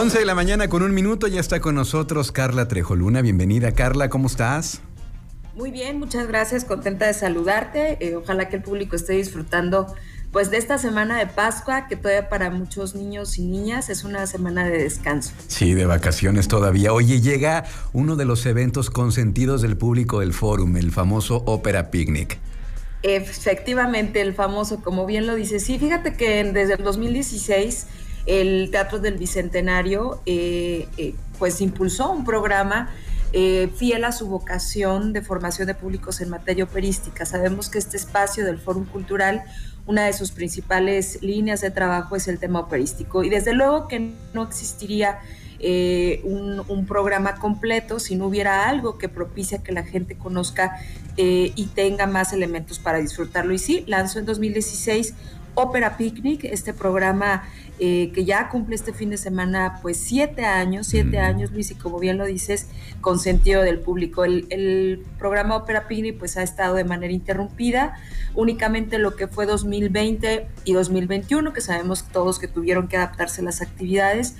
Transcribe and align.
11 0.00 0.20
de 0.20 0.26
la 0.26 0.36
mañana 0.36 0.68
con 0.68 0.84
un 0.84 0.94
minuto, 0.94 1.26
ya 1.26 1.40
está 1.40 1.58
con 1.58 1.74
nosotros 1.74 2.30
Carla 2.30 2.68
Trejoluna. 2.68 3.20
Bienvenida, 3.20 3.72
Carla, 3.72 4.08
¿cómo 4.08 4.28
estás? 4.28 4.80
Muy 5.56 5.72
bien, 5.72 5.98
muchas 5.98 6.28
gracias, 6.28 6.64
contenta 6.64 7.08
de 7.08 7.14
saludarte. 7.14 7.98
Eh, 7.98 8.14
ojalá 8.14 8.48
que 8.48 8.54
el 8.54 8.62
público 8.62 8.94
esté 8.94 9.14
disfrutando 9.14 9.92
pues 10.30 10.52
de 10.52 10.58
esta 10.58 10.78
semana 10.78 11.18
de 11.18 11.26
Pascua, 11.26 11.88
que 11.88 11.96
todavía 11.96 12.28
para 12.28 12.48
muchos 12.48 12.94
niños 12.94 13.38
y 13.38 13.42
niñas 13.42 13.90
es 13.90 14.04
una 14.04 14.28
semana 14.28 14.68
de 14.68 14.84
descanso. 14.84 15.32
Sí, 15.48 15.74
de 15.74 15.84
vacaciones 15.84 16.46
todavía. 16.46 16.92
Oye, 16.92 17.20
llega 17.20 17.64
uno 17.92 18.14
de 18.14 18.24
los 18.24 18.46
eventos 18.46 18.90
consentidos 18.90 19.62
del 19.62 19.76
público 19.76 20.20
del 20.20 20.32
Fórum, 20.32 20.76
el 20.76 20.92
famoso 20.92 21.42
Ópera 21.44 21.90
Picnic. 21.90 22.38
Efectivamente, 23.02 24.20
el 24.20 24.32
famoso, 24.32 24.80
como 24.80 25.06
bien 25.06 25.26
lo 25.26 25.34
dice. 25.34 25.58
Sí, 25.58 25.76
fíjate 25.76 26.14
que 26.14 26.44
desde 26.44 26.74
el 26.74 26.84
2016 26.84 27.86
el 28.28 28.70
Teatro 28.70 28.98
del 28.98 29.16
Bicentenario 29.16 30.20
eh, 30.26 30.86
eh, 30.98 31.14
pues 31.38 31.62
impulsó 31.62 32.12
un 32.12 32.24
programa 32.24 32.90
eh, 33.32 33.70
fiel 33.74 34.04
a 34.04 34.12
su 34.12 34.28
vocación 34.28 35.14
de 35.14 35.22
formación 35.22 35.66
de 35.66 35.74
públicos 35.74 36.20
en 36.20 36.28
materia 36.28 36.64
operística. 36.64 37.24
Sabemos 37.24 37.70
que 37.70 37.78
este 37.78 37.96
espacio 37.96 38.44
del 38.44 38.58
Fórum 38.58 38.84
Cultural 38.84 39.42
una 39.86 40.04
de 40.04 40.12
sus 40.12 40.32
principales 40.32 41.22
líneas 41.22 41.62
de 41.62 41.70
trabajo 41.70 42.14
es 42.16 42.28
el 42.28 42.38
tema 42.38 42.60
operístico. 42.60 43.24
Y 43.24 43.30
desde 43.30 43.54
luego 43.54 43.88
que 43.88 44.12
no 44.34 44.42
existiría 44.42 45.20
un, 46.24 46.84
programa 46.86 47.36
completo 47.36 47.98
si 47.98 48.14
no 48.14 48.26
hubiera 48.26 48.68
algo 48.68 48.98
que 48.98 49.08
propicia 49.08 49.62
que 49.62 49.72
la 49.72 49.82
gente 49.82 50.16
conozca 50.16 50.76
y 51.16 51.70
tenga 51.74 52.06
más 52.06 52.34
elementos 52.34 52.78
para 52.78 52.98
disfrutarlo. 52.98 53.54
Y 53.54 53.58
sí, 53.58 53.84
lanzó 53.86 54.18
en 54.18 54.26
2016 54.26 55.14
Opera 55.54 55.96
Picnic, 55.96 56.44
este 56.44 56.72
programa 56.72 57.42
eh, 57.80 58.10
que 58.12 58.24
ya 58.24 58.48
cumple 58.48 58.74
este 58.74 58.92
fin 58.92 59.10
de 59.10 59.16
semana, 59.16 59.78
pues 59.82 59.98
siete 59.98 60.44
años, 60.44 60.88
siete 60.88 61.20
años, 61.20 61.52
Luis, 61.52 61.70
y 61.70 61.76
como 61.76 62.00
bien 62.00 62.18
lo 62.18 62.24
dices, 62.24 62.66
con 63.00 63.20
sentido 63.20 63.62
del 63.62 63.78
público. 63.78 64.24
El, 64.24 65.04
programa 65.18 65.56
Opera 65.56 65.86
Picnic 65.86 66.18
pues 66.18 66.36
ha 66.36 66.42
estado 66.42 66.74
de 66.74 66.84
manera 66.84 67.12
interrumpida, 67.12 67.96
únicamente 68.34 68.98
lo 68.98 69.14
que 69.14 69.28
fue 69.28 69.46
2020 69.46 70.48
y 70.64 70.72
2021, 70.72 71.52
que 71.52 71.60
sabemos 71.60 72.04
todos 72.08 72.38
que 72.38 72.48
tuvieron 72.48 72.88
que 72.88 72.96
adaptarse 72.96 73.42
las 73.42 73.62
actividades, 73.62 74.36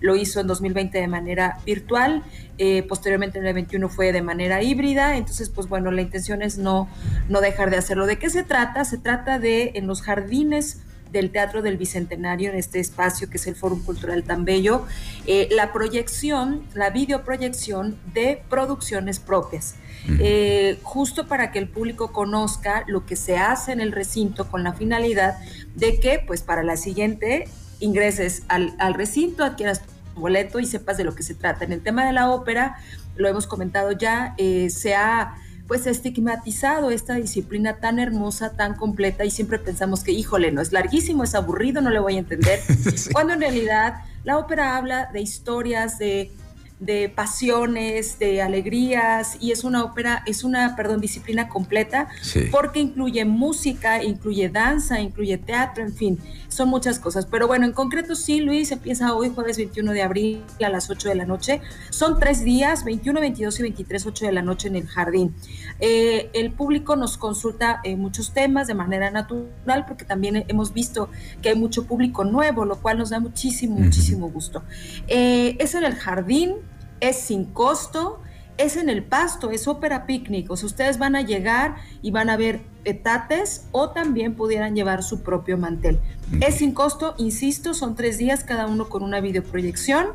lo 0.00 0.16
hizo 0.16 0.40
en 0.40 0.46
2020 0.46 0.98
de 0.98 1.08
manera 1.08 1.58
virtual, 1.64 2.22
eh, 2.58 2.82
posteriormente 2.82 3.38
en 3.38 3.46
el 3.46 3.54
21 3.54 3.88
fue 3.88 4.12
de 4.12 4.22
manera 4.22 4.62
híbrida, 4.62 5.16
entonces 5.16 5.48
pues 5.48 5.68
bueno, 5.68 5.90
la 5.90 6.02
intención 6.02 6.42
es 6.42 6.58
no, 6.58 6.88
no 7.28 7.40
dejar 7.40 7.70
de 7.70 7.76
hacerlo. 7.76 8.06
¿De 8.06 8.18
qué 8.18 8.30
se 8.30 8.42
trata? 8.42 8.84
Se 8.84 8.98
trata 8.98 9.38
de 9.38 9.72
en 9.74 9.86
los 9.86 10.02
jardines 10.02 10.80
del 11.12 11.30
Teatro 11.30 11.62
del 11.62 11.76
Bicentenario, 11.76 12.50
en 12.50 12.56
este 12.56 12.80
espacio 12.80 13.28
que 13.28 13.36
es 13.36 13.46
el 13.46 13.56
Fórum 13.56 13.82
Cultural 13.82 14.22
tan 14.22 14.44
bello, 14.44 14.86
eh, 15.26 15.48
la 15.50 15.72
proyección, 15.72 16.62
la 16.74 16.90
videoproyección 16.90 17.98
de 18.14 18.42
producciones 18.48 19.18
propias. 19.18 19.76
Eh, 20.18 20.78
justo 20.82 21.26
para 21.26 21.52
que 21.52 21.58
el 21.58 21.68
público 21.68 22.10
conozca 22.10 22.84
lo 22.86 23.04
que 23.04 23.16
se 23.16 23.36
hace 23.36 23.72
en 23.72 23.80
el 23.80 23.92
recinto 23.92 24.48
con 24.48 24.64
la 24.64 24.72
finalidad 24.72 25.36
de 25.74 26.00
que, 26.00 26.22
pues 26.26 26.42
para 26.42 26.62
la 26.62 26.78
siguiente 26.78 27.48
ingreses 27.80 28.42
al, 28.48 28.94
recinto, 28.94 29.44
adquieras 29.44 29.82
tu 30.14 30.20
boleto 30.20 30.60
y 30.60 30.66
sepas 30.66 30.96
de 30.96 31.04
lo 31.04 31.14
que 31.14 31.22
se 31.22 31.34
trata. 31.34 31.64
En 31.64 31.72
el 31.72 31.82
tema 31.82 32.04
de 32.04 32.12
la 32.12 32.30
ópera, 32.30 32.76
lo 33.16 33.28
hemos 33.28 33.46
comentado 33.46 33.92
ya, 33.92 34.34
eh, 34.38 34.70
se 34.70 34.94
ha 34.94 35.34
pues 35.66 35.86
estigmatizado 35.86 36.90
esta 36.90 37.14
disciplina 37.14 37.76
tan 37.76 38.00
hermosa, 38.00 38.56
tan 38.56 38.74
completa 38.74 39.24
y 39.24 39.30
siempre 39.30 39.56
pensamos 39.60 40.02
que, 40.02 40.10
híjole, 40.10 40.50
no 40.50 40.60
es 40.60 40.72
larguísimo, 40.72 41.22
es 41.22 41.36
aburrido, 41.36 41.80
no 41.80 41.90
le 41.90 42.00
voy 42.00 42.16
a 42.16 42.18
entender, 42.18 42.58
cuando 43.12 43.34
en 43.34 43.40
realidad 43.40 44.02
la 44.24 44.38
ópera 44.38 44.76
habla 44.76 45.10
de 45.12 45.20
historias, 45.20 45.96
de 45.98 46.32
de 46.80 47.10
pasiones, 47.10 48.18
de 48.18 48.42
alegrías, 48.42 49.36
y 49.38 49.52
es 49.52 49.64
una 49.64 49.84
ópera, 49.84 50.22
es 50.26 50.44
una, 50.44 50.74
perdón, 50.76 51.00
disciplina 51.00 51.48
completa, 51.48 52.08
porque 52.50 52.80
incluye 52.80 53.24
música, 53.24 54.02
incluye 54.02 54.48
danza, 54.48 55.00
incluye 55.00 55.36
teatro, 55.38 55.84
en 55.84 55.94
fin, 55.94 56.18
son 56.48 56.68
muchas 56.68 56.98
cosas. 56.98 57.26
Pero 57.26 57.46
bueno, 57.46 57.66
en 57.66 57.72
concreto 57.72 58.14
sí, 58.14 58.40
Luis, 58.40 58.72
empieza 58.72 59.14
hoy, 59.14 59.30
jueves 59.34 59.58
21 59.58 59.92
de 59.92 60.02
abril 60.02 60.42
a 60.64 60.68
las 60.70 60.88
8 60.90 61.10
de 61.10 61.14
la 61.14 61.26
noche. 61.26 61.60
Son 61.90 62.18
tres 62.18 62.44
días, 62.44 62.84
21, 62.84 63.20
22 63.20 63.60
y 63.60 63.62
23, 63.62 64.06
8 64.06 64.26
de 64.26 64.32
la 64.32 64.42
noche 64.42 64.68
en 64.68 64.76
el 64.76 64.86
jardín. 64.86 65.34
Eh, 65.80 66.30
el 66.32 66.52
público 66.52 66.96
nos 66.96 67.16
consulta 67.16 67.80
eh, 67.84 67.96
muchos 67.96 68.32
temas 68.32 68.66
de 68.66 68.74
manera 68.74 69.10
natural, 69.10 69.84
porque 69.86 70.04
también 70.04 70.44
hemos 70.48 70.72
visto 70.72 71.10
que 71.42 71.50
hay 71.50 71.56
mucho 71.56 71.84
público 71.84 72.24
nuevo, 72.24 72.64
lo 72.64 72.80
cual 72.80 72.98
nos 72.98 73.10
da 73.10 73.20
muchísimo, 73.20 73.76
muchísimo 73.76 74.30
gusto. 74.30 74.62
Eh, 75.08 75.56
es 75.58 75.74
en 75.74 75.84
el 75.84 75.94
jardín, 75.94 76.54
es 77.00 77.16
sin 77.16 77.46
costo, 77.46 78.20
es 78.58 78.76
en 78.76 78.90
el 78.90 79.02
pasto, 79.02 79.50
es 79.50 79.66
ópera 79.66 80.06
picnic. 80.06 80.50
O 80.50 80.56
sea, 80.56 80.66
ustedes 80.66 80.98
van 80.98 81.16
a 81.16 81.22
llegar 81.22 81.76
y 82.02 82.10
van 82.10 82.28
a 82.28 82.36
ver 82.36 82.60
petates 82.84 83.66
o 83.72 83.90
también 83.90 84.34
pudieran 84.34 84.74
llevar 84.74 85.02
su 85.02 85.22
propio 85.22 85.56
mantel. 85.56 85.98
Es 86.40 86.56
sin 86.56 86.72
costo, 86.72 87.14
insisto, 87.18 87.74
son 87.74 87.94
tres 87.94 88.18
días 88.18 88.44
cada 88.44 88.66
uno 88.66 88.88
con 88.88 89.02
una 89.02 89.20
videoproyección. 89.20 90.08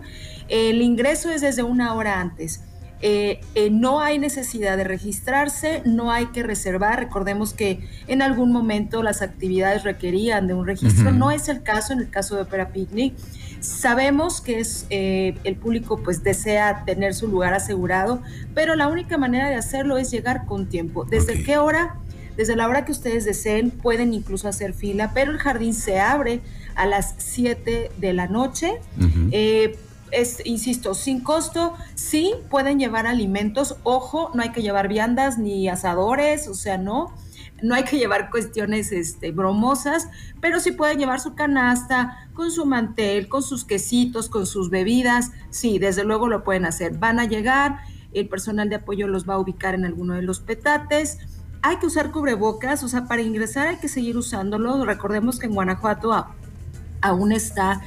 El 0.47 0.81
ingreso 0.81 1.31
es 1.31 1.41
desde 1.41 1.63
una 1.63 1.93
hora 1.95 2.19
antes. 2.19 2.61
Eh, 3.07 3.39
eh, 3.53 3.69
no 3.69 4.01
hay 4.01 4.17
necesidad 4.17 4.77
de 4.77 4.83
registrarse, 4.83 5.83
no 5.85 6.11
hay 6.11 6.25
que 6.27 6.41
reservar. 6.41 6.97
Recordemos 6.97 7.53
que 7.53 7.87
en 8.07 8.23
algún 8.23 8.51
momento 8.51 9.03
las 9.03 9.21
actividades 9.21 9.83
requerían 9.83 10.47
de 10.47 10.55
un 10.55 10.65
registro. 10.65 11.11
No 11.11 11.29
es 11.29 11.47
el 11.47 11.61
caso 11.61 11.93
en 11.93 11.99
el 11.99 12.09
caso 12.09 12.35
de 12.35 12.41
Opera 12.41 12.69
Picnic. 12.69 13.13
Sabemos 13.59 14.41
que 14.41 14.57
es 14.57 14.87
eh, 14.89 15.37
el 15.43 15.55
público 15.55 16.01
pues 16.01 16.23
desea 16.23 16.83
tener 16.83 17.13
su 17.13 17.27
lugar 17.27 17.53
asegurado, 17.53 18.23
pero 18.55 18.73
la 18.73 18.87
única 18.87 19.19
manera 19.19 19.49
de 19.49 19.55
hacerlo 19.55 19.99
es 19.99 20.09
llegar 20.09 20.47
con 20.47 20.67
tiempo. 20.67 21.05
¿Desde 21.05 21.43
qué 21.43 21.59
hora? 21.59 21.97
Desde 22.37 22.55
la 22.55 22.67
hora 22.67 22.85
que 22.85 22.91
ustedes 22.91 23.23
deseen 23.23 23.69
pueden 23.69 24.15
incluso 24.15 24.47
hacer 24.47 24.73
fila, 24.73 25.11
pero 25.13 25.31
el 25.31 25.37
jardín 25.37 25.75
se 25.75 25.99
abre 25.99 26.41
a 26.73 26.87
las 26.87 27.13
7 27.19 27.91
de 27.99 28.13
la 28.13 28.25
noche. 28.25 28.79
Es, 30.15 30.41
insisto, 30.45 30.93
sin 30.93 31.21
costo, 31.21 31.73
sí 31.95 32.33
pueden 32.49 32.79
llevar 32.79 33.07
alimentos, 33.07 33.77
ojo, 33.83 34.31
no 34.33 34.41
hay 34.41 34.51
que 34.51 34.61
llevar 34.61 34.87
viandas 34.87 35.37
ni 35.37 35.69
asadores, 35.69 36.47
o 36.47 36.53
sea, 36.53 36.77
no 36.77 37.13
no 37.63 37.73
hay 37.73 37.83
que 37.83 37.97
llevar 37.97 38.29
cuestiones 38.29 38.91
este, 38.91 39.31
bromosas, 39.31 40.09
pero 40.41 40.59
sí 40.59 40.71
pueden 40.71 40.99
llevar 40.99 41.19
su 41.19 41.35
canasta 41.35 42.27
con 42.33 42.51
su 42.51 42.65
mantel, 42.65 43.27
con 43.29 43.41
sus 43.41 43.63
quesitos, 43.63 44.29
con 44.29 44.45
sus 44.45 44.69
bebidas. 44.69 45.31
Sí, 45.49 45.79
desde 45.79 46.03
luego 46.03 46.27
lo 46.27 46.43
pueden 46.43 46.65
hacer. 46.65 46.97
Van 46.97 47.19
a 47.19 47.25
llegar, 47.25 47.79
el 48.13 48.27
personal 48.27 48.69
de 48.69 48.75
apoyo 48.75 49.07
los 49.07 49.27
va 49.27 49.35
a 49.35 49.39
ubicar 49.39 49.73
en 49.73 49.85
alguno 49.85 50.15
de 50.15 50.21
los 50.21 50.39
petates. 50.41 51.17
Hay 51.61 51.77
que 51.77 51.87
usar 51.87 52.11
cubrebocas, 52.11 52.83
o 52.83 52.87
sea, 52.87 53.05
para 53.05 53.21
ingresar 53.21 53.67
hay 53.67 53.77
que 53.77 53.87
seguir 53.87 54.17
usándolo. 54.17 54.83
Recordemos 54.85 55.39
que 55.39 55.47
en 55.47 55.53
Guanajuato 55.53 56.27
aún 57.01 57.31
está 57.31 57.81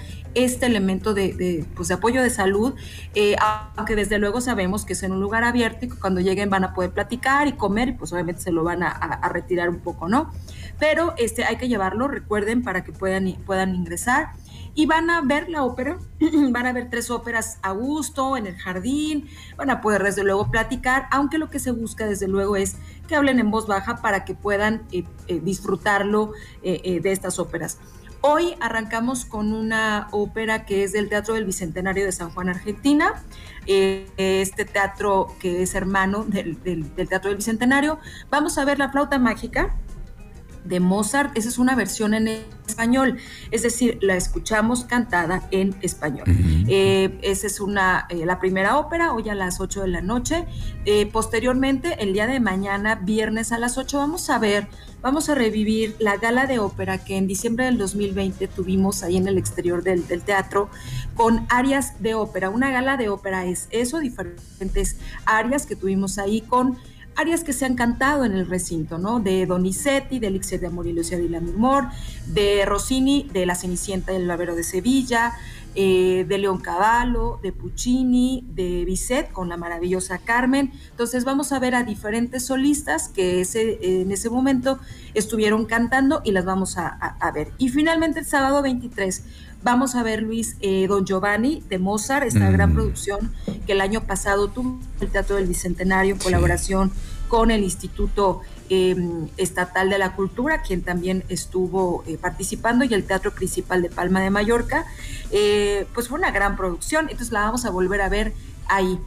este 0.45 0.67
elemento 0.67 1.15
de, 1.15 1.67
pues, 1.75 1.89
de 1.89 1.95
apoyo 1.95 2.23
de 2.23 2.31
salud, 2.31 2.75
eh, 3.15 3.37
aunque 3.77 3.97
desde 3.97 4.19
luego 4.19 4.41
sabemos 4.41 4.85
que 4.85 4.93
es 4.93 5.03
en 5.03 5.13
un 5.13 5.21
lugar 5.21 5.45
abierto 5.45 5.87
y 5.87 5.89
que 5.89 5.99
cuando 5.99 6.21
lleguen 6.21 6.51
van 6.51 6.65
a 6.65 6.75
poder 6.75 6.91
platicar 6.91 7.49
y 7.49 7.53
comer 7.53 7.89
y 7.89 7.93
pues 7.93 8.13
obviamente 8.13 8.43
se 8.43 8.53
lo 8.53 8.65
van 8.65 8.83
a, 8.83 9.29
retirar 9.29 9.69
un 9.69 9.81
poco, 9.81 10.09
¿no? 10.09 10.33
Pero 10.79 11.15
este, 11.19 11.45
hay 11.45 11.57
que 11.57 11.69
llevarlo, 11.69 12.09
recuerden, 12.09 12.63
para 12.63 12.85
que 12.85 12.93
puedan, 12.93 13.33
puedan 13.47 13.75
ingresar 13.75 14.33
y 14.75 14.87
van 14.87 15.11
a 15.11 15.21
ver 15.23 15.49
la 15.49 15.65
ópera, 15.65 15.99
van 16.51 16.67
a 16.67 16.73
ver 16.73 16.89
tres 16.89 17.11
óperas 17.11 17.59
a 17.63 17.73
gusto 17.73 18.37
en 18.37 18.47
el 18.47 18.57
jardín, 18.57 19.29
van 19.57 19.71
a 19.71 19.81
poder 19.81 20.03
desde 20.03 20.25
luego 20.25 20.51
platicar, 20.51 21.09
aunque 21.11 21.39
lo 21.39 21.51
que 21.51 21.59
se 21.59 21.73
busca 21.73 22.07
desde 22.07 22.29
luego 22.29 22.57
es 22.57 22.77
que 23.07 23.17
hablen 23.17 23.41
en 23.41 23.51
voz 23.51 23.67
baja 23.67 23.97
para 23.97 24.25
que 24.25 24.35
puedan 24.35 24.83
eh, 24.93 25.05
eh, 25.27 25.41
disfrutarlo 25.43 26.33
de 26.63 27.01
estas 27.05 27.39
óperas. 27.39 27.79
Hoy 28.21 28.57
arrancamos 28.61 29.25
con 29.25 29.53
una 29.53 30.09
ópera 30.11 30.67
que 30.67 30.83
es 30.83 30.93
del 30.93 31.09
Teatro 31.09 31.35
del 31.35 31.45
Bicentenario 31.45 32.05
de 32.05 32.11
San 32.11 32.31
Juan, 32.31 32.49
Argentina. 32.49 33.23
Eh, 33.67 34.09
este 34.17 34.65
teatro 34.65 35.29
que 35.39 35.63
es 35.63 35.75
hermano 35.77 36.25
del, 36.25 36.59
Teatro 36.59 37.29
del 37.29 37.37
Bicentenario. 37.37 37.99
Vamos 38.29 38.59
a 38.59 38.65
ver 38.65 38.81
la 38.81 38.91
flauta 38.91 39.21
mágica 39.21 39.77
de 40.65 40.81
Mozart. 40.81 41.37
Esa 41.37 41.49
es 41.49 41.59
una 41.59 41.75
versión 41.75 42.15
en 42.15 42.29
español, 42.67 43.17
es 43.51 43.63
decir, 43.63 43.99
la 44.03 44.17
escuchamos 44.17 44.85
cantada 44.85 45.49
en 45.51 45.75
español. 45.83 46.25
Eh, 46.69 47.19
esa 47.23 47.47
es 47.47 47.61
una, 47.61 48.07
eh, 48.11 48.27
la 48.27 48.39
primera 48.39 48.79
ópera, 48.79 49.13
hoy 49.13 49.29
a 49.29 49.35
las 49.35 49.61
8 49.61 49.83
de 49.83 49.89
la 49.89 50.01
noche. 50.01 50.47
posteriormente, 51.13 52.03
el 52.03 52.13
día 52.13 52.27
de 52.27 52.41
mañana, 52.41 52.95
viernes 52.97 53.53
a 53.53 53.59
las 53.59 53.79
8, 53.79 53.99
vamos 53.99 54.31
a 54.31 54.39
ver 54.39 54.69
vamos 55.03 55.29
a 55.29 55.35
revivir 55.35 55.97
la 55.99 56.17
gala 56.17 56.47
de 56.47 56.59
ópera 56.59 56.99
que 56.99 57.17
en 57.17 57.27
diciembre 57.27 57.67
del 57.67 57.79
2020 57.79 58.49
tuvimos 58.49 59.03
ahí 59.03 59.17
en 59.17 59.29
el 59.29 59.39
exterior 59.39 59.83
del, 59.83 60.05
teatro 60.23 60.69
con 61.15 61.47
áreas 61.49 62.03
de 62.03 62.15
ópera. 62.15 62.51
Una 62.51 62.71
gala 62.71 62.97
de 62.97 63.09
ópera 63.09 63.47
es 63.47 63.69
eso, 63.71 64.01
diferentes 64.01 64.97
áreas 65.25 65.67
que 65.67 65.77
tuvimos 65.77 66.19
ahí 66.19 66.41
con 66.41 66.77
áreas 67.19 67.43
que 67.43 67.53
se 67.53 67.65
han 67.65 67.75
cantado 67.75 68.25
en 68.25 68.33
el 68.33 68.47
recinto, 68.47 68.97
¿no? 68.97 69.19
De 69.19 69.45
Donizetti, 69.45 70.21
de 70.21 70.29
Elixir 70.29 70.61
de 70.61 70.69
Amor 70.69 70.87
y 70.87 70.93
Lucía 70.93 71.19
de 71.19 71.29
la 71.29 71.43
de 72.29 72.65
Rossini, 72.65 73.29
de 73.33 73.45
La 73.45 73.57
Cenicienta 73.57 74.13
del 74.13 74.29
Lavero 74.29 74.55
de 74.55 74.63
Sevilla, 74.63 75.35
eh, 75.75 76.25
de 76.29 76.39
León 76.39 76.59
Cavallo, 76.59 77.39
de 77.43 77.53
Puccini, 77.53 78.45
de 78.49 78.85
Bizet 78.85 79.31
con 79.31 79.49
la 79.49 79.57
maravillosa 79.57 80.19
Carmen. 80.19 80.73
Entonces 80.91 81.25
vamos 81.25 81.53
a 81.53 81.59
ver 81.59 81.75
a 81.75 81.85
diferentes 81.85 82.47
solistas 82.47 83.09
que 83.09 83.41
ese, 83.41 83.79
en 84.01 84.11
ese 84.11 84.31
momento 84.31 84.79
estuvieron 85.15 85.67
cantando 85.67 86.21
y 86.25 86.33
las 86.33 86.45
vamos 86.45 86.77
a, 86.79 87.15
ver. 87.35 87.53
Y 87.59 87.69
finalmente 87.69 88.21
el 88.21 88.27
sábado 88.27 88.63
23 88.63 89.23
vamos 89.63 89.95
a 89.95 90.03
ver 90.03 90.23
Luis 90.23 90.57
eh, 90.61 90.87
Don 90.89 91.05
Giovanni 91.05 91.63
de 91.69 91.79
Mozart, 91.79 92.27
esta 92.27 92.49
mm. 92.49 92.53
gran 92.53 92.75
producción 92.75 93.33
que 93.67 93.73
el 93.73 93.81
año 93.81 94.03
pasado 94.03 94.49
tuvo 94.49 94.79
el 95.01 95.09
Teatro 95.09 95.37
del 95.37 95.47
Bicentenario 95.47 96.15
en 96.15 96.21
colaboración 96.21 96.93
con 97.29 97.51
el 97.51 97.63
Instituto 97.63 98.41
em, 98.69 99.29
Estatal 99.37 99.91
de 99.91 99.99
la 99.99 100.15
Cultura, 100.15 100.63
quien 100.63 100.83
también 100.83 101.25
estuvo 101.29 102.05
eh, 102.07 102.19
participando, 102.19 102.85
y 102.85 102.95
el 102.95 103.05
Teatro 103.05 103.33
Principal 103.33 103.83
de 103.83 103.91
Palma 103.91 104.21
de 104.21 104.31
Mallorca. 104.31 104.87
Eh, 105.31 105.87
pues 105.95 106.09
fue 106.09 106.19
una 106.19 106.31
gran 106.31 106.57
producción, 106.57 107.05
entonces 107.05 107.33
la 107.33 107.41
vamos 107.41 107.65
a 107.65 107.71
volver 107.71 108.01
a 108.01 108.09
ver 108.09 108.33
ahí. 108.69 108.99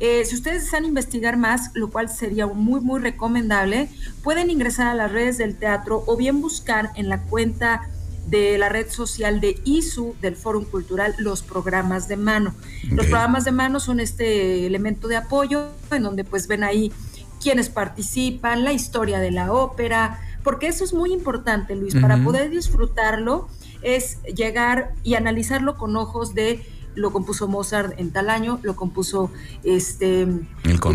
Eh, 0.00 0.24
si 0.24 0.36
ustedes 0.36 0.64
desean 0.64 0.84
investigar 0.84 1.36
más, 1.36 1.70
lo 1.74 1.90
cual 1.90 2.08
sería 2.08 2.46
muy, 2.46 2.80
muy 2.80 3.00
recomendable, 3.00 3.88
pueden 4.22 4.48
ingresar 4.50 4.86
a 4.86 4.94
las 4.94 5.10
redes 5.10 5.38
del 5.38 5.56
teatro 5.56 6.04
o 6.06 6.16
bien 6.16 6.40
buscar 6.40 6.90
en 6.94 7.08
la 7.08 7.22
cuenta 7.22 7.88
de 8.28 8.58
la 8.58 8.68
red 8.68 8.88
social 8.90 9.40
de 9.40 9.60
ISU, 9.64 10.14
del 10.20 10.36
Fórum 10.36 10.64
Cultural, 10.64 11.14
los 11.18 11.42
programas 11.42 12.08
de 12.08 12.16
mano. 12.16 12.54
Los 12.90 13.06
programas 13.06 13.44
de 13.44 13.52
mano 13.52 13.80
son 13.80 14.00
este 14.00 14.66
elemento 14.66 15.08
de 15.08 15.16
apoyo 15.16 15.70
en 15.90 16.02
donde 16.02 16.24
pues 16.24 16.46
ven 16.46 16.62
ahí 16.62 16.92
quienes 17.40 17.68
participan, 17.68 18.64
la 18.64 18.72
historia 18.72 19.18
de 19.20 19.30
la 19.30 19.52
ópera, 19.52 20.20
porque 20.42 20.68
eso 20.68 20.84
es 20.84 20.94
muy 20.94 21.12
importante, 21.12 21.74
Luis, 21.74 21.94
para 21.96 22.22
poder 22.22 22.50
disfrutarlo 22.50 23.48
es 23.82 24.22
llegar 24.24 24.92
y 25.04 25.14
analizarlo 25.14 25.76
con 25.76 25.96
ojos 25.96 26.34
de 26.34 26.64
lo 26.98 27.12
compuso 27.12 27.46
Mozart 27.46 27.98
en 27.98 28.10
tal 28.10 28.28
año, 28.28 28.58
lo 28.62 28.74
compuso 28.76 29.30
este 29.62 30.26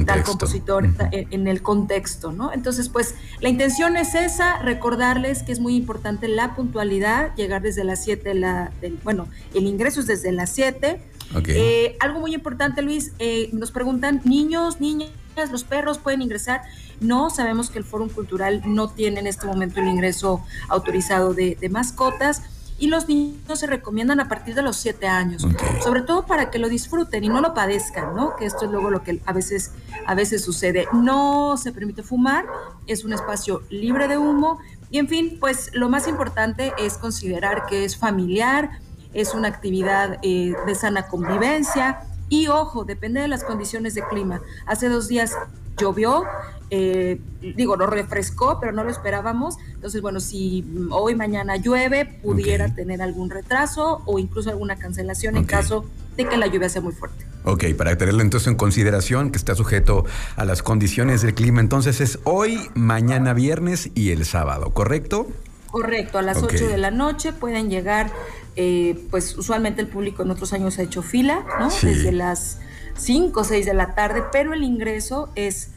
tal 0.06 0.24
compositor 0.24 0.90
en, 1.12 1.48
el 1.48 1.62
contexto, 1.62 2.31
¿no? 2.31 2.51
Entonces, 2.51 2.89
pues 2.89 3.16
la 3.39 3.50
intención 3.50 3.96
es 3.96 4.13
esa, 4.13 4.60
recordarles 4.60 5.44
que 5.44 5.51
es 5.51 5.60
muy 5.60 5.75
importante 5.75 6.28
la 6.28 6.56
puntualidad, 6.56 7.34
llegar 7.36 7.62
desde 7.62 7.84
las 7.84 8.04
7, 8.04 8.34
la, 8.34 8.72
bueno, 9.04 9.28
el 9.54 9.66
ingreso 9.66 10.01
es 10.01 10.07
desde 10.07 10.31
las 10.31 10.50
7. 10.51 11.01
Eh, 11.48 11.98
algo 12.00 12.19
muy 12.19 12.36
importante, 12.36 12.81
Luis, 12.81 13.13
eh, 13.18 13.50
nos 13.54 13.72
preguntan, 13.72 14.22
niños, 14.24 14.80
niñas, 14.81 15.10
los 15.52 15.64
perros 15.64 15.98
pueden 15.98 16.22
ingresar. 16.22 16.62
No, 17.00 17.30
sabemos 17.30 17.70
que 17.70 17.80
el 17.80 17.86
Fórum 17.86 18.10
Cultural 18.10 18.62
no 18.66 18.90
tiene 18.90 19.20
en 19.20 19.28
este 19.28 19.46
momento 19.46 19.80
el 19.80 19.88
ingreso 19.88 20.44
autorizado 20.70 21.34
de, 21.34 21.58
mascotas 21.70 22.44
y 22.80 22.88
los 22.88 23.08
niños 23.08 23.60
se 23.60 23.68
recomiendan 23.68 24.20
a 24.20 24.28
partir 24.28 24.56
de 24.56 24.62
los 24.62 24.78
siete 24.78 25.08
años, 25.08 25.48
sobre 25.82 26.02
todo 26.02 26.26
para 26.26 26.50
que 26.50 26.60
lo 26.60 26.70
disfruten 26.70 27.24
y 27.24 27.30
no 27.30 27.40
lo 27.40 27.54
padezcan, 27.54 28.16
¿no? 28.16 28.36
Que 28.36 28.46
esto 28.46 28.66
es 28.66 28.72
luego 28.72 28.90
lo 28.90 29.04
que 29.04 29.22
a 29.26 29.34
veces, 29.34 29.72
a 30.06 30.16
veces 30.16 30.44
sucede. 30.44 30.88
No 30.92 31.56
se 31.58 31.72
permite 31.72 32.04
fumar, 32.04 32.46
es 32.88 33.06
un 33.06 33.14
espacio 33.14 33.64
libre 33.70 34.08
de 34.08 34.18
humo 34.18 34.60
y 34.90 35.00
en 35.00 35.08
fin, 35.08 35.38
pues 35.40 35.72
lo 35.74 35.90
más 35.90 36.08
importante 36.08 36.74
es 36.78 36.98
considerar 36.98 37.66
que 37.68 37.86
es 37.86 37.98
familiar, 37.98 38.80
es 39.14 39.34
una 39.34 39.48
actividad 39.48 40.20
eh, 40.22 40.54
de 40.66 40.76
sana 40.76 41.08
convivencia, 41.08 42.02
y 42.34 42.48
ojo, 42.48 42.84
depende 42.84 43.22
de 43.22 43.28
las 43.28 43.44
condiciones 43.44 43.94
de 43.94 44.04
clima. 44.08 44.42
Hace 44.66 44.90
dos 44.90 45.08
días 45.08 45.34
llovió, 45.78 46.24
eh, 46.72 47.22
digo, 47.56 47.76
lo 47.76 47.86
refrescó, 47.86 48.60
pero 48.60 48.72
no 48.72 48.84
lo 48.84 48.90
esperábamos. 48.90 49.58
Entonces, 49.76 50.02
bueno, 50.02 50.20
si 50.20 50.66
hoy, 50.90 51.14
mañana 51.14 51.58
llueve, 51.58 52.06
pudiera 52.06 52.74
tener 52.74 53.04
algún 53.04 53.30
retraso 53.30 54.02
o 54.08 54.18
incluso 54.18 54.50
alguna 54.50 54.78
cancelación 54.78 55.38
en 55.38 55.44
caso 55.44 55.86
de 56.18 56.28
que 56.28 56.36
la 56.38 56.48
lluvia 56.48 56.70
sea 56.70 56.82
muy 56.82 56.94
fuerte. 56.94 57.24
Ok, 57.44 57.66
para 57.78 57.96
tenerlo 58.00 58.24
entonces 58.24 58.48
en 58.48 58.56
consideración, 58.56 59.30
que 59.30 59.38
está 59.38 59.54
sujeto 59.54 60.04
a 60.36 60.44
las 60.44 60.64
condiciones 60.64 61.22
del 61.22 61.36
clima, 61.36 61.62
entonces 61.62 62.02
es 62.02 62.18
hoy, 62.24 62.58
mañana 62.74 63.34
viernes 63.34 63.92
y 63.94 64.10
el 64.10 64.26
sábado, 64.26 64.72
¿correcto? 64.72 65.28
Correcto, 65.74 66.20
a 66.20 66.22
las 66.22 66.44
8 66.44 66.68
de 66.68 66.78
la 66.78 66.92
noche 66.92 67.34
pueden 67.34 67.68
llegar 67.68 68.12
eh, 68.56 69.08
pues 69.10 69.36
usualmente 69.36 69.81
el 69.81 69.88
público 69.88 70.22
en 70.22 70.30
otros 70.30 70.54
años 70.54 70.78
ha 70.78 70.84
hecho 70.84 71.02
fila, 71.02 71.44
¿no? 71.60 71.70
Desde 71.81 72.12
las 72.12 72.60
5 72.96 73.40
o 73.40 73.44
6 73.44 73.66
de 73.66 73.74
la 73.74 73.96
tarde, 73.96 74.24
pero 74.31 74.54
el 74.54 74.62
ingreso 74.62 75.31
es 75.34 75.72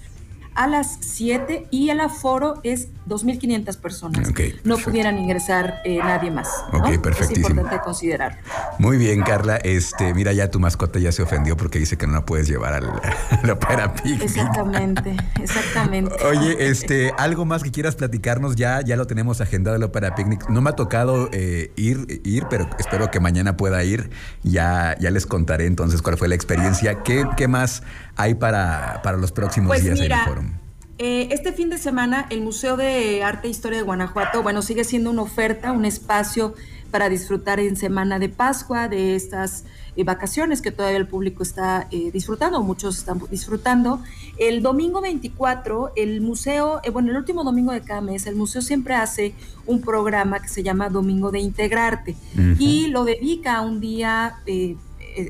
a 0.54 0.66
las 0.66 0.98
7 1.00 1.68
y 1.70 1.88
el 1.88 2.00
aforo 2.00 2.60
es 2.62 2.88
2.500 3.06 3.76
personas. 3.78 4.28
no 4.64 4.78
pudieran 4.78 5.18
ingresar 5.18 5.80
eh, 5.84 5.98
nadie 5.98 6.30
más. 6.30 6.48
¿no? 6.72 6.84
Es 6.86 7.30
importante 7.30 7.78
considerar. 7.84 8.38
Muy 8.78 8.96
bien, 8.96 9.22
Carla. 9.22 9.56
Este, 9.56 10.12
mira, 10.12 10.32
ya 10.32 10.50
tu 10.50 10.58
mascota 10.58 10.98
ya 10.98 11.12
se 11.12 11.22
ofendió 11.22 11.56
porque 11.56 11.78
dice 11.78 11.96
que 11.96 12.06
no 12.06 12.14
la 12.14 12.24
puedes 12.24 12.48
llevar 12.48 12.74
al, 12.74 12.90
la 13.44 13.52
Opera 13.52 13.94
Exactamente, 14.04 15.16
exactamente. 15.40 16.14
Oye, 16.24 16.68
este, 16.68 17.12
algo 17.16 17.44
más 17.44 17.62
que 17.62 17.70
quieras 17.70 17.94
platicarnos 17.94 18.56
ya, 18.56 18.80
ya 18.80 18.96
lo 18.96 19.06
tenemos 19.06 19.40
agendado 19.40 19.76
el 19.76 19.82
Opera 19.84 20.14
Picnic. 20.14 20.48
No 20.48 20.60
me 20.60 20.70
ha 20.70 20.74
tocado 20.74 21.28
eh, 21.32 21.72
ir, 21.76 22.20
ir, 22.24 22.46
pero 22.50 22.68
espero 22.78 23.10
que 23.10 23.20
mañana 23.20 23.56
pueda 23.56 23.84
ir. 23.84 24.10
Ya, 24.42 24.96
ya 24.98 25.10
les 25.10 25.26
contaré 25.26 25.66
entonces 25.66 26.02
cuál 26.02 26.16
fue 26.16 26.28
la 26.28 26.34
experiencia. 26.34 27.02
¿Qué, 27.04 27.24
qué 27.36 27.46
más 27.46 27.82
hay 28.16 28.34
para, 28.34 29.00
para 29.02 29.16
los 29.16 29.30
próximos 29.30 29.68
pues 29.68 29.84
días 29.84 30.00
en 30.00 30.12
el 30.12 30.18
foro? 30.20 30.65
Eh, 30.98 31.28
este 31.30 31.52
fin 31.52 31.68
de 31.68 31.76
semana 31.76 32.26
el 32.30 32.40
Museo 32.40 32.78
de 32.78 33.22
Arte 33.22 33.48
e 33.48 33.50
Historia 33.50 33.78
de 33.78 33.84
Guanajuato, 33.84 34.42
bueno, 34.42 34.62
sigue 34.62 34.82
siendo 34.82 35.10
una 35.10 35.22
oferta, 35.22 35.72
un 35.72 35.84
espacio 35.84 36.54
para 36.90 37.10
disfrutar 37.10 37.60
en 37.60 37.76
Semana 37.76 38.18
de 38.18 38.30
Pascua 38.30 38.88
de 38.88 39.14
estas 39.14 39.64
eh, 39.96 40.04
vacaciones 40.04 40.62
que 40.62 40.70
todavía 40.70 40.96
el 40.96 41.06
público 41.06 41.42
está 41.42 41.86
eh, 41.90 42.10
disfrutando, 42.12 42.62
muchos 42.62 42.96
están 42.96 43.20
disfrutando. 43.30 44.02
El 44.38 44.62
domingo 44.62 45.02
24, 45.02 45.92
el 45.96 46.22
museo, 46.22 46.80
bueno, 46.90 47.10
el 47.10 47.18
último 47.18 47.44
domingo 47.44 47.72
de 47.72 47.82
cada 47.82 48.00
mes, 48.00 48.26
el 48.26 48.36
museo 48.36 48.62
siempre 48.62 48.94
hace 48.94 49.34
un 49.66 49.82
programa 49.82 50.40
que 50.40 50.48
se 50.48 50.62
llama 50.62 50.88
Domingo 50.88 51.30
de 51.30 51.40
Integrarte 51.40 52.16
y 52.58 52.86
lo 52.86 53.04
dedica 53.04 53.56
a 53.56 53.60
un 53.60 53.80
día 53.80 54.36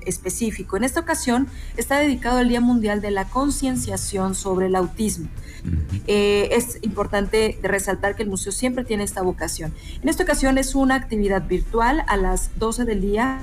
específico. 0.06 0.76
En 0.76 0.84
esta 0.84 1.00
ocasión 1.00 1.48
está 1.76 1.98
dedicado 1.98 2.38
al 2.38 2.48
Día 2.48 2.60
Mundial 2.60 3.00
de 3.00 3.10
la 3.10 3.26
Concienciación 3.26 4.34
sobre 4.34 4.66
el 4.66 4.76
Autismo. 4.76 5.28
Eh, 6.06 6.48
es 6.52 6.78
importante 6.82 7.58
resaltar 7.62 8.14
que 8.16 8.22
el 8.22 8.28
museo 8.28 8.52
siempre 8.52 8.84
tiene 8.84 9.04
esta 9.04 9.22
vocación. 9.22 9.72
En 10.02 10.08
esta 10.08 10.22
ocasión 10.22 10.58
es 10.58 10.74
una 10.74 10.94
actividad 10.94 11.46
virtual 11.46 12.04
a 12.06 12.16
las 12.16 12.50
12 12.58 12.84
del 12.84 13.00
día 13.00 13.40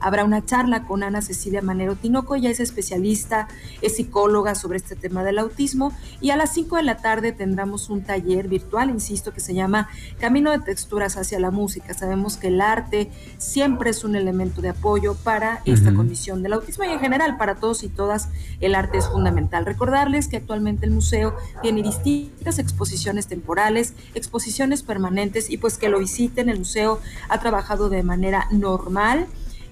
habrá 0.00 0.24
una 0.24 0.44
charla 0.44 0.84
con 0.84 1.02
Ana 1.02 1.22
Cecilia 1.22 1.62
Manero 1.62 1.96
Tinoco, 1.96 2.34
ella 2.34 2.50
es 2.50 2.60
especialista, 2.60 3.48
es 3.82 3.96
psicóloga 3.96 4.54
sobre 4.54 4.78
este 4.78 4.96
tema 4.96 5.24
del 5.24 5.38
autismo. 5.38 5.92
Y 6.20 6.30
a 6.30 6.36
las 6.36 6.52
5 6.54 6.76
de 6.76 6.82
la 6.82 6.96
tarde 6.98 7.32
tendremos 7.32 7.90
un 7.90 8.02
taller 8.02 8.48
virtual, 8.48 8.90
insisto, 8.90 9.32
que 9.32 9.40
se 9.40 9.54
llama 9.54 9.88
Camino 10.18 10.50
de 10.50 10.60
Texturas 10.60 11.16
hacia 11.16 11.40
la 11.40 11.50
Música. 11.50 11.94
Sabemos 11.94 12.36
que 12.36 12.48
el 12.48 12.60
arte 12.60 13.10
siempre 13.38 13.90
es 13.90 14.04
un 14.04 14.16
elemento 14.16 14.60
de 14.60 14.70
apoyo 14.70 15.14
para 15.14 15.62
esta 15.64 15.94
condición 15.94 16.42
del 16.42 16.54
autismo 16.54 16.84
y 16.84 16.88
en 16.88 17.00
general 17.00 17.36
para 17.36 17.56
todos 17.56 17.82
y 17.82 17.88
todas 17.88 18.28
el 18.60 18.74
arte 18.74 18.98
es 18.98 19.08
fundamental. 19.08 19.66
Recordarles 19.66 20.28
que 20.28 20.36
actualmente 20.36 20.86
el 20.86 20.92
museo 20.92 21.34
tiene 21.62 21.82
distintas 21.82 22.58
exposiciones 22.58 23.26
temporales, 23.26 23.94
exposiciones 24.14 24.82
permanentes 24.82 25.50
y 25.50 25.56
pues 25.56 25.78
que 25.78 25.88
lo 25.88 25.98
visiten, 25.98 26.48
el 26.48 26.58
museo 26.58 27.00
ha 27.28 27.40
trabajado 27.40 27.88
de 27.88 28.02
manera 28.02 28.46
normal 28.50 29.26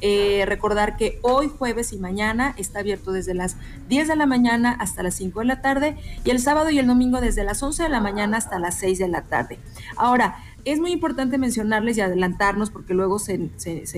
eh, 0.04 0.44
recordar 0.46 0.96
que 0.96 1.20
hoy, 1.22 1.48
jueves 1.48 1.92
y 1.92 1.98
mañana 1.98 2.54
está 2.58 2.80
abierto 2.80 3.12
desde 3.12 3.34
las 3.34 3.56
10 3.88 4.08
de 4.08 4.16
la 4.16 4.26
mañana 4.26 4.72
hasta 4.72 5.04
las 5.04 5.14
5 5.14 5.38
de 5.38 5.46
la 5.46 5.62
tarde 5.62 5.96
y 6.24 6.30
el 6.30 6.40
sábado 6.40 6.70
y 6.70 6.78
el 6.80 6.88
domingo 6.88 7.20
desde 7.20 7.44
las 7.44 7.62
11 7.62 7.84
de 7.84 7.88
la 7.88 8.00
mañana 8.00 8.36
hasta 8.36 8.58
las 8.58 8.74
6 8.80 8.98
de 8.98 9.06
la 9.06 9.22
tarde. 9.22 9.60
Ahora, 9.96 10.36
es 10.64 10.80
muy 10.80 10.90
importante 10.90 11.38
mencionarles 11.38 11.98
y 11.98 12.00
adelantarnos 12.00 12.70
porque 12.70 12.94
luego 12.94 13.20
se, 13.20 13.38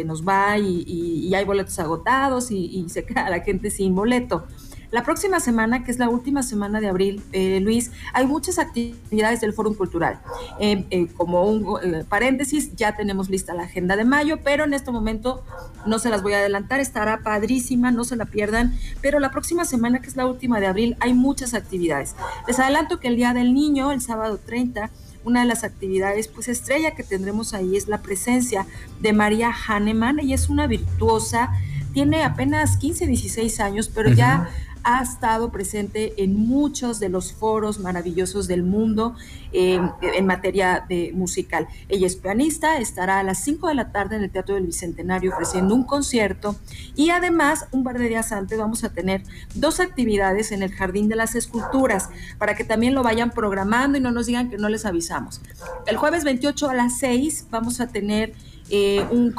nos 0.04 0.28
va 0.28 0.58
y, 0.58 1.34
hay 1.34 1.44
boletos 1.46 1.78
agotados 1.78 2.50
y, 2.50 2.66
y 2.66 2.88
se 2.90 3.04
queda 3.04 3.30
la 3.30 3.40
gente 3.40 3.70
sin 3.70 3.94
boleto. 3.94 4.46
La 4.94 5.02
próxima 5.02 5.40
semana, 5.40 5.82
que 5.82 5.90
es 5.90 5.98
la 5.98 6.08
última 6.08 6.44
semana 6.44 6.80
de 6.80 6.86
abril, 6.86 7.20
eh, 7.32 7.58
Luis, 7.58 7.90
hay 8.12 8.28
muchas 8.28 8.60
actividades 8.60 9.40
del 9.40 9.52
Fórum 9.52 9.74
Cultural. 9.74 10.20
Eh, 10.60 10.86
eh, 10.90 11.08
como 11.16 11.42
un 11.50 12.04
paréntesis, 12.08 12.76
ya 12.76 12.94
tenemos 12.94 13.28
lista 13.28 13.54
la 13.54 13.64
agenda 13.64 13.96
de 13.96 14.04
mayo, 14.04 14.38
pero 14.44 14.62
en 14.62 14.72
este 14.72 14.92
momento 14.92 15.42
no 15.84 15.98
se 15.98 16.10
las 16.10 16.22
voy 16.22 16.34
a 16.34 16.38
adelantar, 16.38 16.78
estará 16.78 17.24
padrísima, 17.24 17.90
no 17.90 18.04
se 18.04 18.14
la 18.14 18.26
pierdan. 18.26 18.78
Pero 19.00 19.18
la 19.18 19.32
próxima 19.32 19.64
semana, 19.64 19.98
que 19.98 20.06
es 20.06 20.14
la 20.14 20.26
última 20.26 20.60
de 20.60 20.68
abril, 20.68 20.96
hay 21.00 21.12
muchas 21.12 21.54
actividades. 21.54 22.14
Les 22.46 22.60
adelanto 22.60 23.00
que 23.00 23.08
el 23.08 23.16
Día 23.16 23.34
del 23.34 23.52
Niño, 23.52 23.90
el 23.90 24.00
sábado 24.00 24.38
30, 24.38 24.90
una 25.24 25.40
de 25.40 25.46
las 25.46 25.64
actividades 25.64 26.28
pues 26.28 26.46
estrella 26.46 26.94
que 26.94 27.02
tendremos 27.02 27.52
ahí 27.52 27.76
es 27.76 27.88
la 27.88 27.98
presencia 27.98 28.64
de 29.00 29.12
María 29.12 29.50
Hahnemann. 29.50 30.20
Ella 30.20 30.36
es 30.36 30.48
una 30.48 30.68
virtuosa, 30.68 31.50
tiene 31.92 32.22
apenas 32.22 32.76
15, 32.76 33.08
16 33.08 33.58
años, 33.58 33.90
pero 33.92 34.10
ya 34.10 34.50
ha 34.84 35.02
estado 35.02 35.50
presente 35.50 36.12
en 36.22 36.36
muchos 36.36 37.00
de 37.00 37.08
los 37.08 37.32
foros 37.32 37.80
maravillosos 37.80 38.46
del 38.46 38.62
mundo 38.62 39.16
eh, 39.52 39.80
en 40.02 40.26
materia 40.26 40.84
de 40.88 41.12
musical. 41.14 41.66
Ella 41.88 42.06
es 42.06 42.16
pianista, 42.16 42.78
estará 42.78 43.18
a 43.18 43.22
las 43.22 43.42
5 43.42 43.68
de 43.68 43.74
la 43.74 43.92
tarde 43.92 44.16
en 44.16 44.22
el 44.22 44.30
Teatro 44.30 44.54
del 44.54 44.66
Bicentenario 44.66 45.32
ofreciendo 45.32 45.74
un 45.74 45.84
concierto 45.84 46.56
y 46.94 47.10
además 47.10 47.66
un 47.72 47.82
par 47.82 47.98
de 47.98 48.08
días 48.08 48.32
antes 48.32 48.58
vamos 48.58 48.84
a 48.84 48.90
tener 48.90 49.22
dos 49.54 49.80
actividades 49.80 50.52
en 50.52 50.62
el 50.62 50.72
Jardín 50.72 51.08
de 51.08 51.16
las 51.16 51.34
Esculturas 51.34 52.10
para 52.38 52.54
que 52.54 52.64
también 52.64 52.94
lo 52.94 53.02
vayan 53.02 53.30
programando 53.30 53.96
y 53.96 54.00
no 54.00 54.10
nos 54.10 54.26
digan 54.26 54.50
que 54.50 54.58
no 54.58 54.68
les 54.68 54.84
avisamos. 54.84 55.40
El 55.86 55.96
jueves 55.96 56.24
28 56.24 56.68
a 56.68 56.74
las 56.74 56.98
6 56.98 57.46
vamos 57.50 57.80
a 57.80 57.88
tener 57.88 58.34
eh, 58.70 59.04
un, 59.10 59.34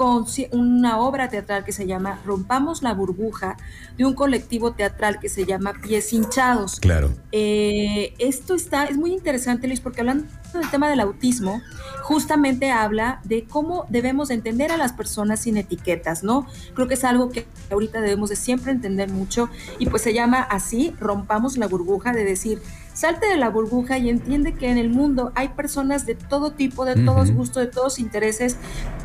una 0.52 1.00
obra 1.00 1.30
teatral 1.30 1.64
que 1.64 1.72
se 1.72 1.88
llama 1.88 2.20
Rompamos 2.26 2.84
la 2.84 2.94
burbuja, 2.94 3.58
de 3.98 4.06
un 4.06 4.14
colectivo 4.14 4.74
teatral 4.74 5.20
que 5.20 5.30
se 5.30 5.46
llama 5.46 5.74
Pies 5.82 6.14
hinchados. 6.14 6.80
Claro. 6.80 7.12
Eh, 7.32 8.14
esto 8.20 8.54
está, 8.56 8.86
es 8.86 8.98
muy 8.98 9.14
interesante, 9.14 9.68
Luis, 9.68 9.80
porque 9.80 10.02
hablando 10.02 10.26
del 10.54 10.70
tema 10.70 10.90
del 10.90 11.00
autismo, 11.00 11.62
justamente 12.04 12.72
habla 12.72 13.20
de 13.24 13.46
cómo 13.46 13.86
debemos 13.90 14.30
entender 14.30 14.72
a 14.72 14.78
las 14.78 14.94
personas 14.94 15.42
sin 15.42 15.58
etiquetas, 15.58 16.24
¿no? 16.24 16.46
Creo 16.74 16.88
que 16.88 16.94
es 16.94 17.04
algo 17.04 17.30
que 17.30 17.46
ahorita 17.72 18.02
debemos 18.02 18.30
de 18.30 18.36
siempre 18.36 18.72
entender 18.72 19.10
mucho 19.10 19.50
y 19.80 19.88
pues 19.88 20.04
se 20.04 20.14
llama 20.14 20.40
así, 20.42 20.94
rompamos 21.00 21.58
la 21.58 21.68
burbuja, 21.68 22.14
de 22.14 22.24
decir, 22.24 22.62
salte 22.96 23.28
de 23.28 23.36
la 23.36 23.50
burbuja 23.50 24.00
y 24.00 24.10
entiende 24.10 24.54
que 24.54 24.72
en 24.72 24.78
el 24.78 24.90
mundo 24.90 25.32
hay 25.36 25.50
personas 25.50 26.06
de 26.06 26.16
todo 26.16 26.54
tipo, 26.54 26.86
de 26.86 26.96
todos 26.96 27.32
gustos, 27.32 27.64
de 27.64 27.72
todos 27.72 28.00
intereses 28.00 28.58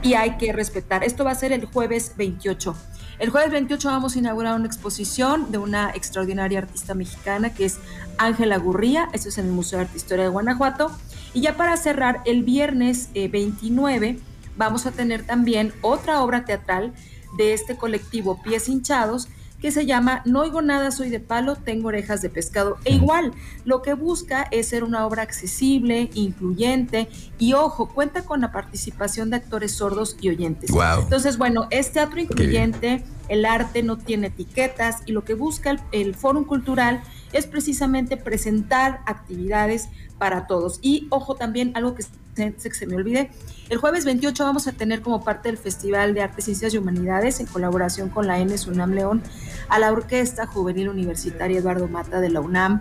y 0.02 0.14
hay 0.14 0.38
que 0.38 0.52
respetar. 0.52 1.04
Esto 1.04 1.24
va 1.24 1.32
a 1.32 1.34
ser 1.34 1.52
el 1.52 1.66
jueves 1.66 2.14
28. 2.16 2.74
El 3.18 3.28
jueves 3.28 3.50
28 3.50 3.88
vamos 3.88 4.16
a 4.16 4.18
inaugurar 4.18 4.54
una 4.54 4.66
exposición 4.66 5.50
de 5.52 5.58
una 5.58 5.90
extraordinaria 5.90 6.60
artista 6.60 6.94
mexicana 6.94 7.52
que 7.52 7.66
es 7.66 7.78
Ángela 8.16 8.56
Gurría, 8.56 9.10
esto 9.12 9.28
es 9.28 9.36
en 9.36 9.46
el 9.46 9.52
Museo 9.52 9.78
de 9.78 9.84
Arte 9.84 9.96
e 9.96 9.98
Historia 9.98 10.24
de 10.24 10.30
Guanajuato. 10.30 10.90
Y 11.34 11.42
ya 11.42 11.56
para 11.56 11.76
cerrar, 11.76 12.22
el 12.24 12.44
viernes 12.44 13.10
29 13.12 14.08
eh, 14.08 14.18
vamos 14.56 14.86
a 14.86 14.92
tener 14.92 15.26
también 15.26 15.74
otra 15.82 16.22
obra 16.22 16.44
teatral 16.44 16.94
de 17.36 17.52
este 17.52 17.76
colectivo 17.76 18.40
Pies 18.42 18.68
Hinchados 18.68 19.28
que 19.60 19.70
se 19.70 19.86
llama 19.86 20.22
No 20.24 20.40
oigo 20.40 20.62
nada, 20.62 20.90
soy 20.90 21.10
de 21.10 21.20
palo, 21.20 21.56
tengo 21.56 21.88
orejas 21.88 22.22
de 22.22 22.30
pescado. 22.30 22.78
E 22.84 22.94
igual, 22.94 23.32
lo 23.64 23.82
que 23.82 23.94
busca 23.94 24.46
es 24.50 24.68
ser 24.68 24.84
una 24.84 25.06
obra 25.06 25.22
accesible, 25.22 26.10
incluyente 26.14 27.08
y 27.38 27.52
ojo, 27.52 27.88
cuenta 27.88 28.22
con 28.22 28.40
la 28.40 28.52
participación 28.52 29.30
de 29.30 29.36
actores 29.36 29.72
sordos 29.72 30.16
y 30.20 30.30
oyentes. 30.30 30.70
Entonces, 31.02 31.36
bueno, 31.38 31.66
es 31.70 31.92
teatro 31.92 32.20
incluyente, 32.20 33.04
el 33.28 33.44
arte 33.44 33.82
no 33.82 33.98
tiene 33.98 34.28
etiquetas 34.28 34.98
y 35.06 35.12
lo 35.12 35.24
que 35.24 35.34
busca 35.34 35.70
el, 35.70 35.80
el 35.92 36.14
Fórum 36.14 36.44
Cultural 36.44 37.02
es 37.32 37.46
precisamente 37.46 38.16
presentar 38.16 39.00
actividades 39.06 39.88
para 40.18 40.46
todos. 40.46 40.78
Y 40.82 41.06
ojo 41.10 41.34
también, 41.34 41.72
algo 41.74 41.94
que 41.94 42.04
se, 42.34 42.54
se 42.72 42.86
me 42.86 42.96
olvide, 42.96 43.30
el 43.68 43.78
jueves 43.78 44.04
28 44.04 44.44
vamos 44.44 44.66
a 44.66 44.72
tener 44.72 45.00
como 45.00 45.22
parte 45.22 45.48
del 45.48 45.58
Festival 45.58 46.14
de 46.14 46.22
Artes, 46.22 46.44
Ciencias 46.46 46.74
y 46.74 46.78
Humanidades, 46.78 47.40
en 47.40 47.46
colaboración 47.46 48.08
con 48.08 48.26
la 48.26 48.38
ENES 48.38 48.66
UNAM 48.66 48.92
León, 48.92 49.22
a 49.68 49.78
la 49.78 49.92
Orquesta 49.92 50.46
Juvenil 50.46 50.88
Universitaria 50.88 51.58
Eduardo 51.58 51.86
Mata 51.86 52.20
de 52.20 52.30
la 52.30 52.40
UNAM, 52.40 52.80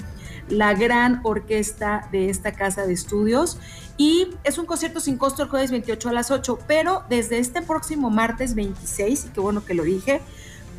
la 0.50 0.74
gran 0.74 1.22
orquesta 1.24 2.08
de 2.12 2.30
esta 2.30 2.54
casa 2.54 2.86
de 2.86 2.94
estudios. 2.94 3.60
Y 3.98 4.30
es 4.44 4.58
un 4.58 4.66
concierto 4.66 5.00
sin 5.00 5.18
costo 5.18 5.44
el 5.44 5.50
jueves 5.50 5.72
28 5.72 6.10
a 6.10 6.14
las 6.14 6.32
8, 6.32 6.60
pero 6.68 7.04
desde 7.10 7.40
este 7.40 7.62
próximo 7.62 8.10
martes 8.10 8.56
26, 8.56 9.26
y 9.26 9.30
qué 9.30 9.40
bueno 9.40 9.64
que 9.64 9.74
lo 9.74 9.84
dije, 9.84 10.22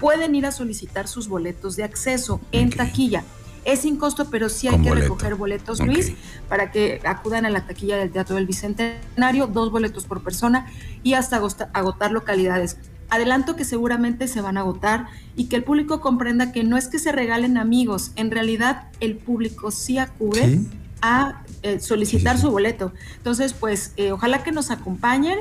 pueden 0.00 0.35
ir 0.35 0.47
a 0.47 0.53
solicitar 0.53 1.07
sus 1.07 1.29
boletos 1.29 1.77
de 1.77 1.85
acceso 1.85 2.41
en 2.53 2.71
taquilla. 2.71 3.23
Es 3.64 3.81
sin 3.81 3.97
costo, 3.97 4.31
pero 4.31 4.49
sí 4.49 4.69
hay 4.69 4.81
que 4.81 4.95
recoger 4.95 5.35
boletos, 5.35 5.81
Luis, 5.81 6.12
para 6.49 6.71
que 6.71 7.00
acudan 7.05 7.45
a 7.45 7.50
la 7.50 7.67
taquilla 7.67 7.97
del 7.97 8.11
Teatro 8.11 8.37
del 8.37 8.47
Bicentenario, 8.47 9.47
dos 9.47 9.71
boletos 9.71 10.07
por 10.07 10.23
persona 10.23 10.67
y 11.02 11.14
hasta 11.14 11.40
agotar 11.73 12.12
localidades. 12.12 12.79
Adelanto 13.11 13.57
que 13.57 13.64
seguramente 13.64 14.29
se 14.29 14.40
van 14.40 14.57
a 14.57 14.61
agotar 14.61 15.07
y 15.37 15.47
que 15.47 15.57
el 15.57 15.64
público 15.64 16.00
comprenda 16.00 16.52
que 16.52 16.62
no 16.64 16.76
es 16.76 16.88
que 16.88 16.99
se 16.99 17.12
regalen 17.12 17.57
amigos, 17.57 18.12
en 18.17 18.31
realidad 18.31 18.88
el 19.00 19.17
público 19.17 19.71
sí 19.71 19.99
acude 19.99 20.61
a 21.02 21.43
eh, 21.62 21.81
solicitar 21.81 22.38
su 22.38 22.50
boleto. 22.50 22.93
Entonces, 23.17 23.52
pues 23.52 23.93
eh, 23.97 24.12
ojalá 24.12 24.43
que 24.43 24.52
nos 24.52 24.71
acompañen. 24.71 25.38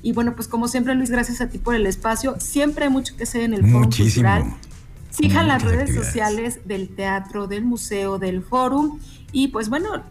Y 0.00 0.12
bueno, 0.12 0.34
pues 0.36 0.46
como 0.46 0.68
siempre, 0.68 0.94
Luis, 0.94 1.10
gracias 1.10 1.40
a 1.40 1.48
ti 1.48 1.58
por 1.58 1.74
el 1.74 1.86
espacio. 1.86 2.36
Siempre 2.38 2.84
hay 2.84 2.90
mucho 2.90 3.16
que 3.16 3.24
hacer 3.24 3.42
en 3.42 3.52
el 3.52 3.68
Foro 3.70 3.88
Cultural. 3.90 4.54
Sigan 5.18 5.48
las 5.48 5.62
redes 5.64 5.94
sociales 5.94 6.60
del 6.64 6.94
teatro, 6.94 7.48
del 7.48 7.64
museo, 7.64 8.18
del 8.18 8.42
fórum 8.42 9.00
y 9.32 9.48
pues 9.48 9.68
bueno, 9.68 10.04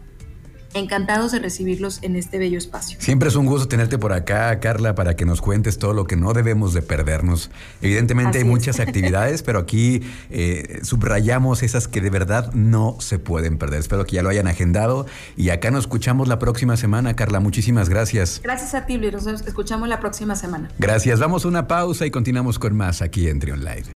encantados 0.74 1.32
de 1.32 1.38
recibirlos 1.38 2.00
en 2.02 2.16
este 2.16 2.38
bello 2.38 2.58
espacio. 2.58 2.98
Siempre 3.00 3.28
es 3.28 3.36
un 3.36 3.46
gusto 3.46 3.68
tenerte 3.68 3.98
por 3.98 4.12
acá, 4.12 4.58
Carla, 4.60 4.94
para 4.94 5.16
que 5.16 5.24
nos 5.24 5.40
cuentes 5.40 5.78
todo 5.78 5.92
lo 5.92 6.04
que 6.04 6.16
no 6.16 6.34
debemos 6.34 6.74
de 6.74 6.82
perdernos. 6.82 7.50
Evidentemente 7.80 8.38
hay 8.38 8.44
muchas 8.44 8.80
actividades, 8.80 9.42
pero 9.42 9.60
aquí 9.60 10.02
eh, 10.30 10.80
subrayamos 10.82 11.62
esas 11.62 11.88
que 11.88 12.00
de 12.00 12.10
verdad 12.10 12.52
no 12.52 12.96
se 13.00 13.18
pueden 13.18 13.58
perder. 13.58 13.80
Espero 13.80 14.04
que 14.04 14.16
ya 14.16 14.22
lo 14.22 14.28
hayan 14.28 14.46
agendado 14.46 15.06
y 15.36 15.50
acá 15.50 15.70
nos 15.70 15.84
escuchamos 15.84 16.28
la 16.28 16.38
próxima 16.38 16.76
semana, 16.76 17.16
Carla. 17.16 17.40
Muchísimas 17.40 17.88
gracias. 17.88 18.40
Gracias 18.42 18.74
a 18.74 18.84
ti, 18.84 18.98
Luis. 18.98 19.12
Nos 19.12 19.26
escuchamos 19.46 19.88
la 19.88 20.00
próxima 20.00 20.36
semana. 20.36 20.68
Gracias. 20.78 21.18
Vamos 21.18 21.44
a 21.44 21.48
una 21.48 21.66
pausa 21.66 22.04
y 22.04 22.10
continuamos 22.10 22.58
con 22.58 22.76
más 22.76 23.00
aquí 23.00 23.28
en 23.28 23.40
Trion 23.40 23.64
Live. 23.64 23.84